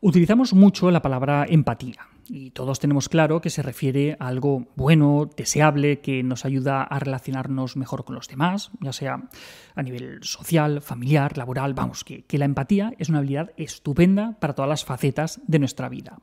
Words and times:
Utilizamos 0.00 0.54
mucho 0.54 0.90
la 0.90 1.02
palabra 1.02 1.46
empatía 1.48 2.08
y 2.28 2.50
todos 2.50 2.80
tenemos 2.80 3.08
claro 3.08 3.40
que 3.40 3.50
se 3.50 3.62
refiere 3.62 4.16
a 4.18 4.28
algo 4.28 4.66
bueno, 4.76 5.30
deseable, 5.36 6.00
que 6.00 6.22
nos 6.22 6.44
ayuda 6.44 6.82
a 6.82 6.98
relacionarnos 6.98 7.76
mejor 7.76 8.04
con 8.04 8.14
los 8.14 8.28
demás, 8.28 8.70
ya 8.80 8.92
sea 8.92 9.28
a 9.74 9.82
nivel 9.82 10.18
social, 10.22 10.80
familiar, 10.82 11.38
laboral, 11.38 11.74
vamos, 11.74 12.04
que, 12.04 12.24
que 12.24 12.38
la 12.38 12.44
empatía 12.44 12.92
es 12.98 13.08
una 13.08 13.18
habilidad 13.18 13.52
estupenda 13.56 14.36
para 14.40 14.54
todas 14.54 14.68
las 14.68 14.84
facetas 14.84 15.40
de 15.46 15.58
nuestra 15.58 15.88
vida. 15.88 16.18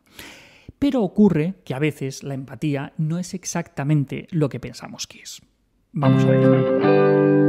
Pero 0.79 1.01
ocurre 1.01 1.55
que 1.63 1.73
a 1.73 1.79
veces 1.79 2.23
la 2.23 2.33
empatía 2.33 2.93
no 2.97 3.17
es 3.17 3.33
exactamente 3.33 4.27
lo 4.31 4.49
que 4.49 4.59
pensamos 4.59 5.07
que 5.07 5.21
es. 5.21 5.41
Vamos 5.93 6.23
a 6.25 6.27
ver. 6.27 7.42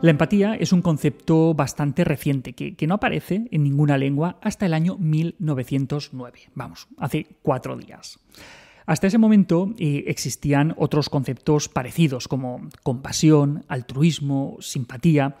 La 0.00 0.12
empatía 0.12 0.54
es 0.54 0.72
un 0.72 0.80
concepto 0.80 1.54
bastante 1.54 2.04
reciente 2.04 2.52
que, 2.52 2.86
no 2.86 2.94
aparece 2.94 3.48
en 3.50 3.64
ninguna 3.64 3.98
lengua 3.98 4.38
hasta 4.40 4.64
el 4.64 4.74
año 4.74 4.96
1909. 4.96 6.50
Vamos, 6.54 6.86
hace 6.98 7.26
cuatro 7.42 7.76
días. 7.76 8.20
Hasta 8.86 9.08
ese 9.08 9.18
momento 9.18 9.74
eh, 9.76 10.04
existían 10.06 10.72
otros 10.78 11.10
conceptos 11.10 11.68
parecidos 11.68 12.28
como 12.28 12.68
compasión, 12.84 13.64
altruismo, 13.66 14.56
simpatía, 14.60 15.36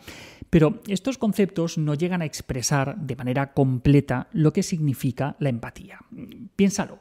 pero 0.50 0.82
estos 0.88 1.18
conceptos 1.18 1.78
no 1.78 1.94
llegan 1.94 2.20
a 2.20 2.26
expresar 2.26 2.98
de 2.98 3.14
manera 3.14 3.52
completa 3.52 4.26
lo 4.32 4.52
que 4.52 4.64
significa 4.64 5.36
la 5.38 5.50
empatía. 5.50 6.00
Piénsalo. 6.56 6.98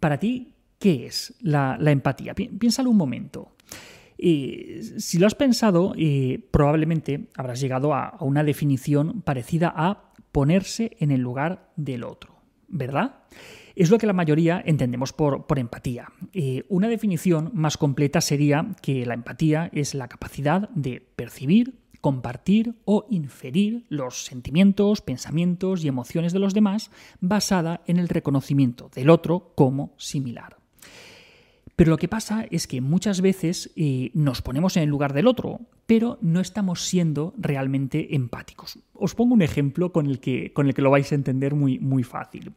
Para 0.00 0.18
ti, 0.18 0.54
¿qué 0.78 1.06
es 1.06 1.34
la, 1.42 1.76
la 1.78 1.90
empatía? 1.90 2.34
Piénsalo 2.34 2.88
un 2.88 2.96
momento 2.96 3.52
si 4.18 5.18
lo 5.18 5.26
has 5.26 5.34
pensado, 5.34 5.94
probablemente 6.50 7.28
habrás 7.36 7.60
llegado 7.60 7.94
a, 7.94 8.16
una 8.20 8.44
definición 8.44 9.22
parecida 9.22 9.72
a 9.74 10.12
ponerse 10.32 10.96
en 10.98 11.10
el 11.10 11.20
lugar 11.20 11.70
del 11.76 12.04
otro, 12.04 12.34
¿verdad? 12.68 13.22
Es 13.76 13.90
lo 13.90 13.98
que 13.98 14.08
la 14.08 14.12
mayoría 14.12 14.60
entendemos 14.64 15.12
por, 15.12 15.46
empatía. 15.56 16.08
una 16.68 16.88
definición 16.88 17.50
más 17.54 17.76
completa 17.76 18.20
sería 18.20 18.74
que 18.82 19.06
la 19.06 19.14
empatía 19.14 19.70
es 19.72 19.94
la 19.94 20.08
capacidad 20.08 20.68
de 20.70 21.00
percibir, 21.00 21.78
compartir 22.00 22.74
o 22.84 23.06
inferir 23.10 23.84
los 23.88 24.24
sentimientos, 24.24 25.00
pensamientos 25.00 25.84
y 25.84 25.88
emociones 25.88 26.32
de 26.32 26.38
los 26.38 26.54
demás 26.54 26.90
basada 27.20 27.82
en 27.86 27.98
el 27.98 28.08
reconocimiento 28.08 28.90
del 28.94 29.10
otro 29.10 29.52
como 29.54 29.94
similar. 29.96 30.57
Pero 31.78 31.92
lo 31.92 31.96
que 31.96 32.08
pasa 32.08 32.44
es 32.50 32.66
que 32.66 32.80
muchas 32.80 33.20
veces 33.20 33.70
eh, 33.76 34.10
nos 34.12 34.42
ponemos 34.42 34.76
en 34.76 34.82
el 34.82 34.88
lugar 34.88 35.12
del 35.12 35.28
otro, 35.28 35.60
pero 35.86 36.18
no 36.20 36.40
estamos 36.40 36.84
siendo 36.84 37.34
realmente 37.38 38.16
empáticos. 38.16 38.80
Os 38.94 39.14
pongo 39.14 39.34
un 39.34 39.42
ejemplo 39.42 39.92
con 39.92 40.06
el 40.06 40.18
que, 40.18 40.52
con 40.52 40.66
el 40.66 40.74
que 40.74 40.82
lo 40.82 40.90
vais 40.90 41.12
a 41.12 41.14
entender 41.14 41.54
muy, 41.54 41.78
muy 41.78 42.02
fácil. 42.02 42.52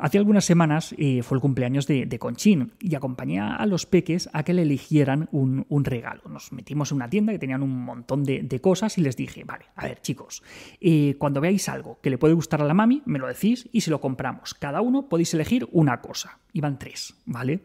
Hace 0.00 0.18
algunas 0.18 0.44
semanas 0.44 0.92
eh, 0.98 1.22
fue 1.22 1.36
el 1.36 1.40
cumpleaños 1.40 1.86
de, 1.86 2.18
Conchín 2.18 2.72
y 2.80 2.96
acompañé 2.96 3.38
a 3.38 3.64
los 3.64 3.86
peques 3.86 4.28
a 4.32 4.42
que 4.42 4.54
le 4.54 4.62
eligieran 4.62 5.28
un, 5.30 5.84
regalo. 5.84 6.22
Nos 6.28 6.50
metimos 6.50 6.90
en 6.90 6.96
una 6.96 7.08
tienda 7.08 7.32
que 7.32 7.38
tenían 7.38 7.62
un 7.62 7.84
montón 7.84 8.24
de, 8.24 8.60
cosas 8.60 8.98
y 8.98 9.02
les 9.02 9.16
dije, 9.16 9.44
vale, 9.44 9.66
a 9.76 9.86
ver 9.86 10.00
chicos, 10.00 10.42
eh, 10.80 11.14
cuando 11.16 11.40
veáis 11.40 11.68
algo 11.68 12.00
que 12.02 12.10
le 12.10 12.18
puede 12.18 12.34
gustar 12.34 12.60
a 12.60 12.64
la 12.64 12.74
mami, 12.74 13.02
me 13.06 13.20
lo 13.20 13.28
decís 13.28 13.68
y 13.70 13.82
se 13.82 13.92
lo 13.92 14.00
compramos. 14.00 14.54
Cada 14.54 14.80
uno 14.80 15.08
podéis 15.08 15.32
elegir 15.32 15.68
una 15.70 16.00
cosa. 16.00 16.40
Iban 16.52 16.76
tres, 16.76 17.14
¿vale? 17.24 17.60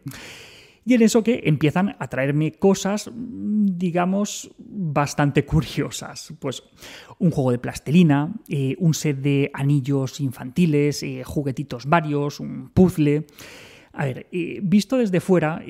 Y 0.86 0.94
en 0.94 1.02
eso 1.02 1.22
que 1.22 1.40
empiezan 1.44 1.96
a 1.98 2.08
traerme 2.08 2.52
cosas, 2.52 3.10
digamos, 3.14 4.50
bastante 4.58 5.44
curiosas. 5.44 6.34
Pues 6.38 6.62
un 7.18 7.30
juego 7.30 7.52
de 7.52 7.58
plastelina, 7.58 8.34
eh, 8.48 8.76
un 8.78 8.92
set 8.92 9.18
de 9.18 9.50
anillos 9.54 10.20
infantiles, 10.20 11.02
eh, 11.02 11.22
juguetitos 11.24 11.86
varios, 11.86 12.38
un 12.38 12.68
puzzle. 12.68 13.26
A 13.94 14.04
ver, 14.04 14.26
eh, 14.32 14.58
visto 14.62 14.98
desde 14.98 15.20
fuera, 15.20 15.62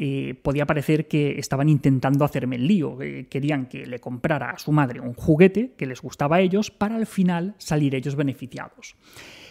podía 0.42 0.64
parecer 0.64 1.06
que 1.06 1.38
estaban 1.38 1.68
intentando 1.68 2.24
hacerme 2.24 2.56
el 2.56 2.66
lío. 2.66 2.96
querían 3.28 3.66
que 3.66 3.86
le 3.86 3.98
comprara 4.00 4.50
a 4.50 4.58
su 4.58 4.72
madre 4.72 4.98
un 4.98 5.12
juguete 5.12 5.74
que 5.76 5.86
les 5.86 6.00
gustaba 6.00 6.36
a 6.36 6.40
ellos 6.40 6.70
para 6.70 6.96
al 6.96 7.06
final 7.06 7.54
salir 7.58 7.94
ellos 7.94 8.16
beneficiados. 8.16 8.96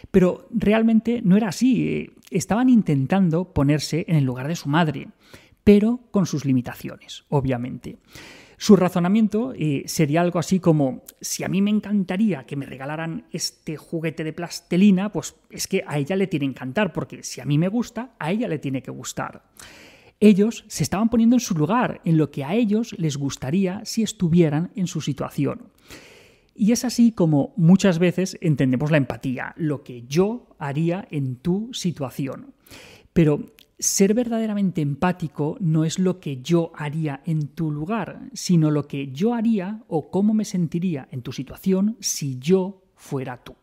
Pero 0.09 0.47
realmente 0.51 1.21
no 1.23 1.37
era 1.37 1.49
así. 1.49 2.09
estaban 2.31 2.67
intentando 2.67 3.53
ponerse 3.53 4.05
en 4.07 4.15
el 4.15 4.23
lugar 4.23 4.47
de 4.47 4.55
su 4.55 4.69
madre 4.69 5.09
pero 5.63 6.01
con 6.11 6.25
sus 6.25 6.45
limitaciones, 6.45 7.25
obviamente. 7.29 7.97
Su 8.57 8.75
razonamiento 8.75 9.53
eh, 9.57 9.83
sería 9.87 10.21
algo 10.21 10.39
así 10.39 10.59
como, 10.59 11.03
si 11.19 11.43
a 11.43 11.49
mí 11.49 11.61
me 11.61 11.69
encantaría 11.69 12.45
que 12.45 12.55
me 12.55 12.65
regalaran 12.65 13.25
este 13.31 13.75
juguete 13.75 14.23
de 14.23 14.31
plastelina, 14.31 15.11
pues 15.11 15.35
es 15.49 15.67
que 15.67 15.83
a 15.85 15.97
ella 15.97 16.15
le 16.15 16.27
tiene 16.27 16.45
que 16.45 16.51
encantar, 16.51 16.93
porque 16.93 17.23
si 17.23 17.41
a 17.41 17.45
mí 17.45 17.57
me 17.57 17.67
gusta, 17.67 18.15
a 18.19 18.31
ella 18.31 18.47
le 18.47 18.59
tiene 18.59 18.81
que 18.81 18.91
gustar. 18.91 19.43
Ellos 20.19 20.63
se 20.67 20.83
estaban 20.83 21.09
poniendo 21.09 21.35
en 21.35 21.41
su 21.41 21.55
lugar, 21.55 21.99
en 22.05 22.17
lo 22.17 22.31
que 22.31 22.45
a 22.45 22.53
ellos 22.53 22.95
les 22.97 23.17
gustaría 23.17 23.81
si 23.83 24.03
estuvieran 24.03 24.71
en 24.75 24.87
su 24.87 25.01
situación. 25.01 25.73
Y 26.55 26.71
es 26.71 26.85
así 26.85 27.11
como 27.11 27.53
muchas 27.57 27.99
veces 27.99 28.37
entendemos 28.39 28.91
la 28.91 28.97
empatía, 28.97 29.53
lo 29.57 29.83
que 29.83 30.03
yo 30.03 30.55
haría 30.59 31.07
en 31.11 31.35
tu 31.35 31.73
situación. 31.73 32.53
Pero 33.11 33.53
ser 33.83 34.13
verdaderamente 34.13 34.79
empático 34.79 35.57
no 35.59 35.83
es 35.83 35.99
lo 35.99 36.21
que 36.21 36.41
yo 36.41 36.71
haría 36.73 37.21
en 37.25 37.49
tu 37.49 37.69
lugar, 37.69 38.29
sino 38.31 38.71
lo 38.71 38.87
que 38.87 39.11
yo 39.11 39.33
haría 39.33 39.83
o 39.89 40.09
cómo 40.09 40.33
me 40.33 40.45
sentiría 40.45 41.09
en 41.11 41.21
tu 41.21 41.33
situación 41.33 41.97
si 41.99 42.39
yo 42.39 42.81
fuera 42.95 43.43
tú. 43.43 43.55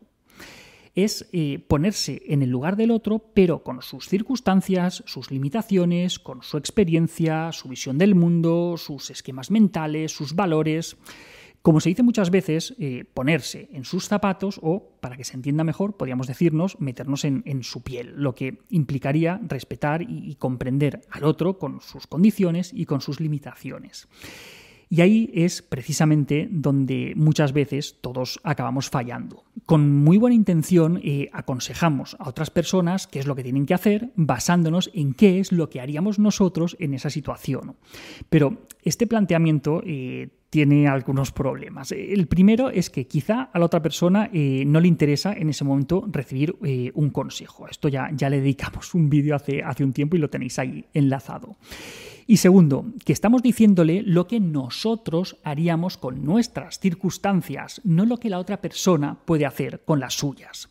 Es 0.93 1.27
eh, 1.33 1.65
ponerse 1.67 2.21
en 2.27 2.43
el 2.43 2.51
lugar 2.51 2.75
del 2.75 2.91
otro, 2.91 3.17
pero 3.33 3.63
con 3.63 3.81
sus 3.81 4.07
circunstancias, 4.07 5.03
sus 5.07 5.31
limitaciones, 5.31 6.19
con 6.19 6.43
su 6.43 6.57
experiencia, 6.57 7.51
su 7.51 7.67
visión 7.69 7.97
del 7.97 8.13
mundo, 8.13 8.75
sus 8.77 9.09
esquemas 9.09 9.49
mentales, 9.49 10.11
sus 10.11 10.35
valores. 10.35 10.97
Como 11.61 11.79
se 11.79 11.89
dice 11.89 12.03
muchas 12.03 12.31
veces, 12.31 12.75
eh, 12.79 13.05
ponerse 13.13 13.69
en 13.71 13.83
sus 13.83 14.07
zapatos 14.07 14.59
o, 14.63 14.97
para 14.99 15.15
que 15.15 15.23
se 15.23 15.35
entienda 15.35 15.63
mejor, 15.63 15.95
podríamos 15.95 16.27
decirnos, 16.27 16.79
meternos 16.79 17.23
en, 17.23 17.63
su 17.63 17.83
piel, 17.83 18.13
lo 18.17 18.33
que 18.33 18.59
implicaría 18.69 19.39
respetar 19.47 20.01
y 20.01 20.35
comprender 20.35 21.01
al 21.11 21.23
otro 21.23 21.59
con 21.59 21.81
sus 21.81 22.07
condiciones 22.07 22.71
y 22.73 22.85
con 22.85 23.01
sus 23.01 23.19
limitaciones. 23.19 24.07
Y 24.91 24.99
ahí 24.99 25.31
es 25.33 25.61
precisamente 25.61 26.49
donde 26.51 27.13
muchas 27.15 27.53
veces 27.53 28.01
todos 28.01 28.41
acabamos 28.43 28.89
fallando. 28.89 29.45
Con 29.65 29.89
muy 29.89 30.17
buena 30.17 30.35
intención 30.35 30.99
eh, 31.01 31.29
aconsejamos 31.31 32.17
a 32.19 32.27
otras 32.27 32.49
personas 32.49 33.07
qué 33.07 33.19
es 33.19 33.25
lo 33.25 33.33
que 33.33 33.43
tienen 33.43 33.65
que 33.65 33.73
hacer 33.73 34.11
basándonos 34.15 34.91
en 34.93 35.13
qué 35.13 35.39
es 35.39 35.53
lo 35.53 35.69
que 35.69 35.79
haríamos 35.79 36.19
nosotros 36.19 36.75
en 36.77 36.93
esa 36.93 37.09
situación. 37.09 37.77
Pero 38.29 38.67
este 38.83 39.07
planteamiento 39.07 39.81
eh, 39.85 40.27
tiene 40.51 40.87
algunos 40.87 41.31
problemas. 41.31 41.93
El 41.93 42.27
primero 42.27 42.69
es 42.69 42.89
que 42.89 43.07
quizá 43.07 43.49
a 43.53 43.57
la 43.57 43.65
otra 43.65 43.81
persona 43.81 44.29
eh, 44.33 44.65
no 44.67 44.81
le 44.81 44.89
interesa 44.89 45.33
en 45.33 45.49
ese 45.49 45.63
momento 45.63 46.05
recibir 46.11 46.55
un 46.93 47.09
consejo. 47.09 47.69
Esto 47.69 47.87
ya, 47.87 48.11
ya 48.13 48.29
le 48.29 48.41
dedicamos 48.41 48.93
un 48.93 49.09
vídeo 49.09 49.35
hace, 49.35 49.63
hace 49.63 49.83
un 49.83 49.93
tiempo 49.93 50.17
y 50.17 50.19
lo 50.19 50.29
tenéis 50.29 50.59
ahí 50.59 50.85
enlazado. 50.93 51.55
Y 52.27 52.37
segundo, 52.37 52.85
que 53.05 53.13
estamos 53.13 53.41
diciéndole 53.41 54.03
lo 54.03 54.27
que 54.27 54.39
nosotros 54.39 55.37
haríamos 55.43 55.97
con 55.97 56.23
nuestras 56.23 56.79
circunstancias, 56.79 57.81
no 57.83 58.05
lo 58.05 58.17
que 58.17 58.29
la 58.29 58.39
otra 58.39 58.61
persona 58.61 59.17
puede 59.25 59.45
hacer 59.45 59.81
con 59.85 59.99
las 59.99 60.15
suyas. 60.15 60.69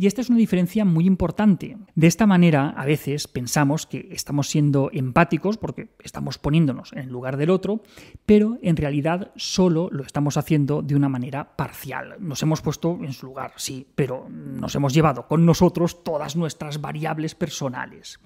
Y 0.00 0.06
esta 0.06 0.20
es 0.20 0.28
una 0.30 0.38
diferencia 0.38 0.84
muy 0.84 1.06
importante. 1.08 1.76
De 1.96 2.06
esta 2.06 2.24
manera, 2.24 2.68
a 2.68 2.86
veces 2.86 3.26
pensamos 3.26 3.84
que 3.84 4.08
estamos 4.12 4.48
siendo 4.48 4.90
empáticos 4.92 5.58
porque 5.58 5.88
estamos 6.04 6.38
poniéndonos 6.38 6.92
en 6.92 7.00
el 7.00 7.08
lugar 7.08 7.36
del 7.36 7.50
otro, 7.50 7.82
pero 8.24 8.58
en 8.62 8.76
realidad 8.76 9.32
solo 9.34 9.88
lo 9.90 10.04
estamos 10.04 10.36
haciendo 10.36 10.82
de 10.82 10.94
una 10.94 11.08
manera 11.08 11.56
parcial. 11.56 12.14
Nos 12.20 12.40
hemos 12.44 12.62
puesto 12.62 12.96
en 13.02 13.12
su 13.12 13.26
lugar, 13.26 13.54
sí, 13.56 13.88
pero 13.96 14.28
nos 14.30 14.72
hemos 14.76 14.94
llevado 14.94 15.26
con 15.26 15.44
nosotros 15.44 16.04
todas 16.04 16.36
nuestras 16.36 16.80
variables 16.80 17.34
personales. 17.34 18.20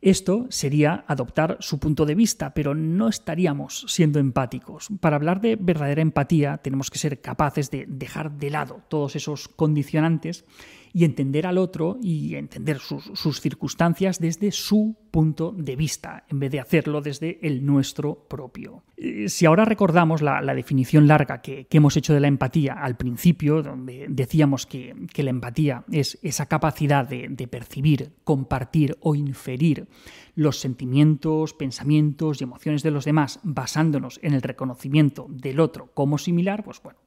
Esto 0.00 0.46
sería 0.48 1.04
adoptar 1.06 1.58
su 1.60 1.78
punto 1.78 2.06
de 2.06 2.14
vista, 2.16 2.54
pero 2.54 2.74
no 2.74 3.08
estaríamos 3.08 3.84
siendo 3.86 4.18
empáticos. 4.18 4.88
Para 5.00 5.16
hablar 5.16 5.40
de 5.40 5.56
verdadera 5.56 6.02
empatía 6.02 6.58
tenemos 6.58 6.90
que 6.90 6.98
ser 6.98 7.20
capaces 7.20 7.70
de 7.70 7.84
dejar 7.88 8.32
de 8.32 8.50
lado 8.50 8.82
todos 8.88 9.14
esos 9.14 9.46
condicionantes 9.46 10.44
y 10.92 11.04
entender 11.04 11.46
al 11.46 11.58
otro 11.58 11.98
y 12.02 12.34
entender 12.34 12.78
sus, 12.78 13.40
circunstancias 13.40 14.18
desde 14.18 14.52
su 14.52 14.96
punto 15.10 15.52
de 15.56 15.76
vista, 15.76 16.24
en 16.28 16.40
vez 16.40 16.50
de 16.50 16.60
hacerlo 16.60 17.00
desde 17.00 17.38
el 17.46 17.64
nuestro 17.64 18.26
propio. 18.28 18.82
Eh, 18.96 19.28
si 19.28 19.46
ahora 19.46 19.64
recordamos 19.64 20.22
la, 20.22 20.42
definición 20.54 21.06
larga 21.06 21.40
que, 21.40 21.66
hemos 21.70 21.96
hecho 21.96 22.14
de 22.14 22.20
la 22.20 22.28
empatía 22.28 22.74
al 22.74 22.96
principio, 22.96 23.62
donde 23.62 24.06
decíamos 24.08 24.66
que, 24.66 24.94
la 25.16 25.30
empatía 25.30 25.84
es 25.90 26.18
esa 26.22 26.46
capacidad 26.46 27.06
de, 27.06 27.28
de 27.28 27.48
percibir, 27.48 28.12
compartir 28.24 28.96
o 29.00 29.14
inferir 29.14 29.86
los 30.34 30.58
sentimientos, 30.60 31.54
pensamientos 31.54 32.40
y 32.40 32.44
emociones 32.44 32.82
de 32.82 32.90
los 32.90 33.04
demás 33.04 33.40
basándonos 33.42 34.20
en 34.22 34.34
el 34.34 34.42
reconocimiento 34.42 35.26
del 35.28 35.60
otro 35.60 35.90
como 35.94 36.18
similar, 36.18 36.62
pues 36.62 36.80
bueno, 36.82 36.98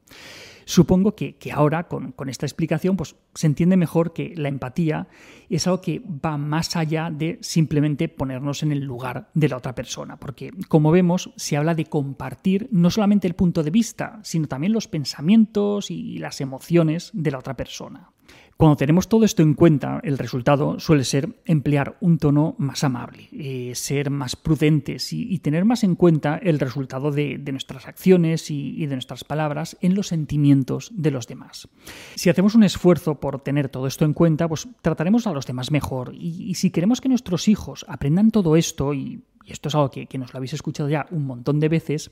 Supongo 0.72 1.16
que, 1.16 1.36
ahora, 1.54 1.90
con, 1.90 2.14
esta 2.30 2.46
explicación, 2.46 2.96
pues 2.96 3.18
se 3.34 3.48
entiende 3.48 3.76
mejor 3.76 4.14
que 4.14 4.34
la 4.38 4.48
empatía 4.48 5.10
es 5.50 5.68
algo 5.68 5.82
que 5.82 6.02
va 6.24 6.38
más 6.38 6.78
allá 6.78 7.10
de 7.12 7.40
simplemente 7.42 7.91
ponernos 8.10 8.64
en 8.64 8.72
el 8.72 8.80
lugar 8.80 9.30
de 9.34 9.50
la 9.50 9.58
otra 9.58 9.76
persona, 9.76 10.18
porque 10.18 10.52
como 10.68 10.92
vemos, 10.92 11.32
se 11.36 11.58
habla 11.58 11.76
de 11.76 11.86
compartir 11.86 12.68
no 12.72 12.90
solamente 12.90 13.28
el 13.28 13.36
punto 13.36 13.64
de 13.64 13.72
vista, 13.72 14.20
sino 14.24 14.48
también 14.48 14.74
los 14.74 14.88
pensamientos 14.88 15.92
y 15.92 16.18
las 16.18 16.42
emociones 16.42 17.12
de 17.14 17.32
la 17.32 17.40
otra 17.40 17.56
persona. 17.56 18.12
Cuando 18.62 18.78
tenemos 18.78 19.08
todo 19.08 19.26
esto 19.26 19.42
en 19.42 19.56
cuenta, 19.56 20.00
el 20.04 20.20
resultado 20.20 20.80
suele 20.80 21.04
ser 21.04 21.36
emplear 21.46 21.98
un 22.00 22.20
tono 22.20 22.54
más 22.60 22.84
amable, 22.84 23.28
eh, 23.32 23.72
ser 23.74 24.12
más 24.12 24.36
prudentes 24.36 25.14
y, 25.14 25.40
tener 25.40 25.66
más 25.66 25.84
en 25.84 25.96
cuenta 25.96 26.38
el 26.38 26.60
resultado 26.60 27.10
de, 27.10 27.40
nuestras 27.52 27.88
acciones 27.88 28.52
y, 28.52 28.86
de 28.86 28.94
nuestras 28.94 29.24
palabras 29.24 29.78
en 29.82 29.96
los 29.96 30.10
sentimientos 30.10 30.92
de 30.94 31.10
los 31.10 31.26
demás. 31.26 31.70
Si 32.14 32.30
hacemos 32.30 32.54
un 32.54 32.62
esfuerzo 32.62 33.20
por 33.20 33.42
tener 33.42 33.68
todo 33.68 33.88
esto 33.88 34.06
en 34.06 34.14
cuenta, 34.14 34.48
pues 34.48 34.68
trataremos 34.84 35.26
a 35.26 35.34
los 35.34 35.48
demás 35.48 35.72
mejor. 35.72 36.14
y 36.14 36.54
si 36.54 36.70
queremos 36.70 37.02
que 37.02 37.10
nuestros 37.10 37.48
hijos 37.48 37.84
aprendan 37.90 38.30
todo 38.30 38.56
esto 38.56 38.94
y 38.94 39.24
y 39.46 39.52
esto 39.52 39.70
es 39.70 39.76
algo 39.76 39.90
que, 39.90 40.08
nos 40.18 40.34
lo 40.34 40.38
habéis 40.38 40.54
escuchado 40.54 40.90
ya 40.90 41.08
un 41.12 41.26
montón 41.26 41.60
de 41.60 41.70
veces, 41.70 42.12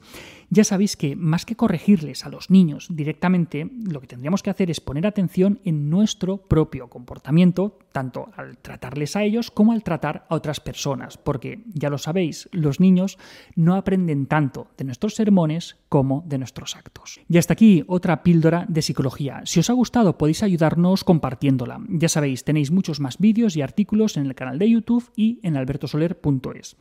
ya 0.49 0.63
sabéis 0.63 0.95
que 0.95 1.15
más 1.15 1.45
que 1.45 1.55
corregirles 1.55 2.25
a 2.25 2.29
los 2.29 2.49
niños 2.49 2.87
directamente, 2.89 3.69
lo 3.83 4.01
que 4.01 4.07
tendríamos 4.07 4.43
que 4.43 4.49
hacer 4.49 4.69
es 4.69 4.81
poner 4.81 5.05
atención 5.05 5.59
en 5.63 5.89
nuestro 5.89 6.37
propio 6.37 6.89
comportamiento, 6.89 7.77
tanto 7.91 8.31
al 8.35 8.57
tratarles 8.57 9.15
a 9.15 9.23
ellos 9.23 9.51
como 9.51 9.71
al 9.71 9.83
tratar 9.83 10.25
a 10.29 10.35
otras 10.35 10.59
personas, 10.59 11.17
porque 11.17 11.63
ya 11.73 11.89
lo 11.89 11.97
sabéis, 11.97 12.49
los 12.51 12.79
niños 12.79 13.17
no 13.55 13.75
aprenden 13.75 14.25
tanto 14.25 14.67
de 14.77 14.85
nuestros 14.85 15.15
sermones 15.15 15.77
como 15.89 16.23
de 16.27 16.37
nuestros 16.37 16.75
actos. 16.75 17.19
Y 17.27 17.37
hasta 17.37 17.53
aquí 17.53 17.83
otra 17.87 18.23
píldora 18.23 18.65
de 18.67 18.81
psicología. 18.81 19.41
Si 19.45 19.59
os 19.59 19.69
ha 19.69 19.73
gustado 19.73 20.17
podéis 20.17 20.43
ayudarnos 20.43 21.03
compartiéndola. 21.03 21.79
Ya 21.89 22.09
sabéis, 22.09 22.43
tenéis 22.43 22.71
muchos 22.71 22.99
más 22.99 23.17
vídeos 23.17 23.55
y 23.55 23.61
artículos 23.61 24.17
en 24.17 24.25
el 24.25 24.35
canal 24.35 24.59
de 24.59 24.69
YouTube 24.69 25.11
y 25.15 25.39
en 25.43 25.57
albertosoler.es. 25.57 26.77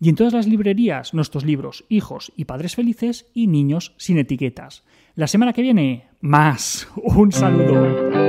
Y 0.00 0.08
en 0.08 0.16
todas 0.16 0.32
las 0.32 0.46
librerías 0.46 1.14
nuestros 1.14 1.44
libros 1.44 1.84
Hijos 1.88 2.32
y 2.36 2.44
Padres 2.44 2.74
Felices 2.74 3.26
y 3.34 3.46
Niños 3.46 3.94
sin 3.96 4.18
etiquetas. 4.18 4.84
La 5.14 5.26
semana 5.26 5.52
que 5.52 5.62
viene, 5.62 6.06
más. 6.20 6.88
Un 6.96 7.32
saludo. 7.32 8.21